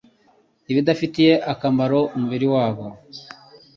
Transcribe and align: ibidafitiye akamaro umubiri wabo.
ibidafitiye 0.71 1.33
akamaro 1.51 1.99
umubiri 2.15 2.47
wabo. 2.53 2.85